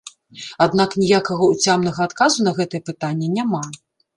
Аднак 0.65 0.95
ніякага 1.01 1.43
ўцямнага 1.51 2.01
адказу 2.09 2.49
на 2.49 2.57
гэтае 2.61 2.81
пытанне 2.89 3.27
няма. 3.37 3.63